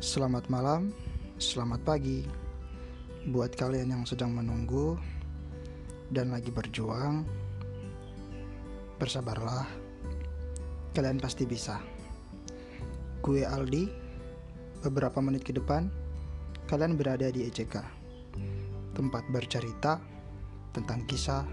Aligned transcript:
Selamat 0.00 0.48
malam, 0.48 0.96
selamat 1.36 1.84
pagi 1.84 2.24
buat 3.28 3.52
kalian 3.52 3.92
yang 3.92 4.04
sedang 4.08 4.32
menunggu 4.32 4.96
dan 6.08 6.32
lagi 6.32 6.48
berjuang. 6.48 7.28
Bersabarlah, 8.96 9.68
kalian 10.96 11.20
pasti 11.20 11.44
bisa. 11.44 11.84
Gue 13.20 13.44
Aldi, 13.44 13.92
beberapa 14.88 15.20
menit 15.20 15.44
ke 15.44 15.52
depan 15.52 15.92
kalian 16.64 16.96
berada 16.96 17.28
di 17.28 17.44
ECK, 17.44 17.84
tempat 18.96 19.28
bercerita 19.28 20.00
tentang 20.72 21.04
kisah 21.04 21.44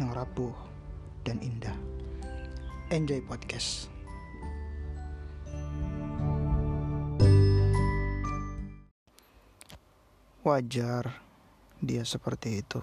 yang 0.00 0.16
rapuh 0.16 0.56
dan 1.28 1.44
indah. 1.44 1.76
Enjoy 2.88 3.20
podcast. 3.20 3.95
Wajar 10.46 11.26
dia 11.82 12.06
seperti 12.06 12.62
itu. 12.62 12.78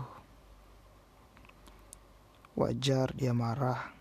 Wajar 2.60 3.16
dia 3.16 3.32
marah. 3.32 3.96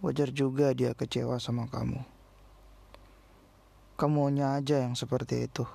Wajar 0.00 0.32
juga 0.32 0.72
dia 0.72 0.96
kecewa 0.96 1.36
sama 1.36 1.68
kamu. 1.68 2.00
Kamunya 4.00 4.56
aja 4.56 4.80
yang 4.80 4.96
seperti 4.96 5.52
itu. 5.52 5.68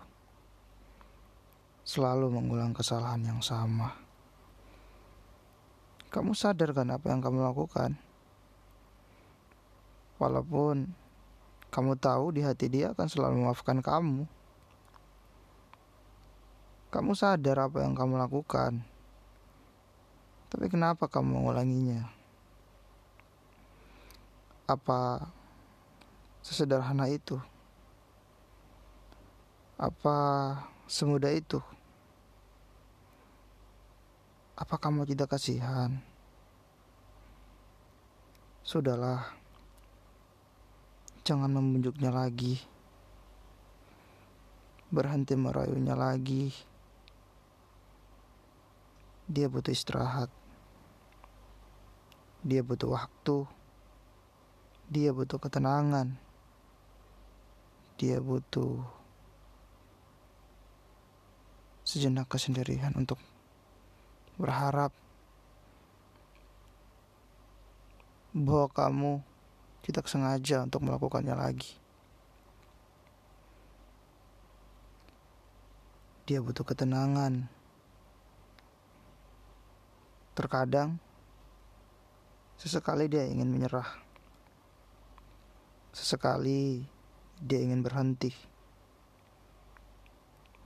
Selalu 1.85 2.33
mengulang 2.33 2.73
kesalahan 2.73 3.21
yang 3.21 3.45
sama. 3.45 3.93
Kamu 6.09 6.33
sadar 6.33 6.73
kan 6.73 6.89
apa 6.97 7.13
yang 7.13 7.21
kamu 7.21 7.45
lakukan? 7.45 7.93
Walaupun 10.17 10.89
kamu 11.69 11.93
tahu 12.01 12.33
di 12.33 12.41
hati 12.41 12.73
dia 12.73 12.97
akan 12.97 13.05
selalu 13.05 13.45
memaafkan 13.45 13.85
kamu. 13.85 14.25
Kamu 16.95 17.11
sadar 17.11 17.59
apa 17.59 17.83
yang 17.83 17.91
kamu 17.91 18.15
lakukan, 18.15 18.79
tapi 20.47 20.71
kenapa 20.71 21.11
kamu 21.11 21.43
mengulanginya? 21.43 22.07
Apa 24.63 25.27
sesederhana 26.39 27.11
itu? 27.11 27.35
Apa 29.75 30.15
semudah 30.87 31.35
itu? 31.35 31.59
Apa 34.55 34.79
kamu 34.79 35.03
tidak 35.03 35.35
kasihan? 35.35 35.99
Sudahlah, 38.63 39.35
jangan 41.27 41.51
membunjuknya 41.51 42.07
lagi, 42.07 42.63
berhenti 44.95 45.35
merayunya 45.35 45.91
lagi. 45.91 46.71
Dia 49.25 49.49
butuh 49.49 49.73
istirahat. 49.73 50.29
Dia 52.45 52.61
butuh 52.61 52.93
waktu. 52.93 53.49
Dia 54.85 55.09
butuh 55.09 55.41
ketenangan. 55.41 56.13
Dia 57.97 58.21
butuh 58.21 58.85
sejenak 61.85 62.29
kesendirian 62.29 62.93
untuk 62.93 63.17
berharap 64.35 64.91
bahwa 68.35 68.67
kamu 68.67 69.13
tidak 69.85 70.11
sengaja 70.11 70.67
untuk 70.67 70.83
melakukannya 70.83 71.33
lagi. 71.33 71.79
Dia 76.27 76.41
butuh 76.41 76.67
ketenangan. 76.67 77.54
Terkadang, 80.35 80.99
sesekali 82.59 83.07
dia 83.07 83.23
ingin 83.23 83.47
menyerah. 83.47 83.87
Sesekali 85.95 86.83
dia 87.39 87.63
ingin 87.63 87.79
berhenti. 87.79 88.35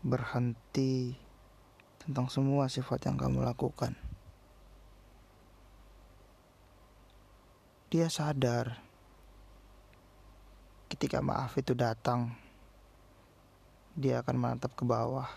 Berhenti 0.02 1.13
tentang 2.02 2.34
semua 2.34 2.66
sifat 2.66 3.06
yang 3.06 3.22
kamu 3.22 3.46
lakukan. 3.46 3.94
Dia 7.94 8.09
sadar 8.09 8.74
ketika 10.90 11.22
maaf 11.22 11.53
itu 11.62 11.78
datang, 11.78 12.34
dia 13.94 14.25
akan 14.25 14.34
menatap 14.34 14.74
ke 14.74 14.81
bawah 14.81 15.29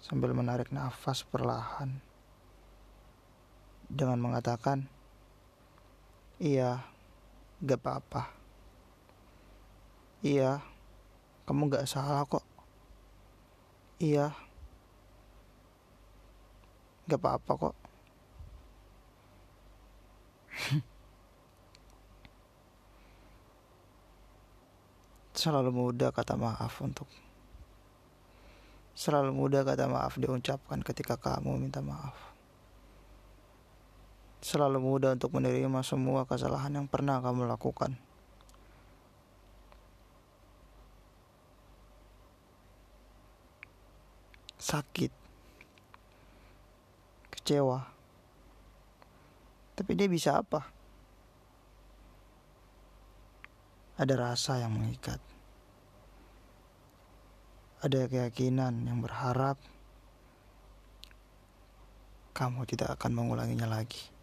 sambil 0.00 0.32
menarik 0.32 0.72
nafas 0.72 1.20
perlahan 1.28 2.15
dengan 3.96 4.20
mengatakan, 4.20 4.84
"Iya, 6.36 6.84
gak 7.64 7.80
apa-apa. 7.80 8.28
Iya, 10.20 10.60
kamu 11.48 11.72
gak 11.72 11.88
salah 11.88 12.28
kok. 12.28 12.44
Iya, 13.96 14.36
gak 17.08 17.16
apa-apa 17.16 17.52
kok." 17.56 17.76
Selalu 25.40 25.72
mudah 25.72 26.12
kata 26.12 26.36
maaf 26.36 26.80
untuk 26.84 27.08
Selalu 28.96 29.36
mudah 29.36 29.60
kata 29.60 29.92
maaf 29.92 30.16
diucapkan 30.16 30.80
ketika 30.80 31.20
kamu 31.20 31.60
minta 31.60 31.84
maaf. 31.84 32.35
Selalu 34.40 34.78
mudah 34.78 35.16
untuk 35.16 35.34
menerima 35.34 35.80
semua 35.82 36.24
kesalahan 36.24 36.72
yang 36.76 36.86
pernah 36.86 37.18
kamu 37.20 37.44
lakukan. 37.48 37.96
Sakit, 44.56 45.14
kecewa, 47.30 47.86
tapi 49.78 49.94
dia 49.94 50.10
bisa 50.10 50.42
apa? 50.42 50.66
Ada 53.94 54.18
rasa 54.18 54.58
yang 54.58 54.74
mengikat, 54.74 55.22
ada 57.78 58.10
keyakinan 58.10 58.90
yang 58.90 58.98
berharap 58.98 59.54
kamu 62.34 62.66
tidak 62.66 62.98
akan 62.98 63.14
mengulanginya 63.14 63.70
lagi. 63.70 64.15